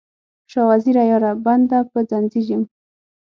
شاه 0.51 0.67
وزیره 0.71 1.03
یاره، 1.11 1.31
بنده 1.45 1.79
په 1.91 1.99
ځنځیر 2.09 2.45
یم 2.51 2.63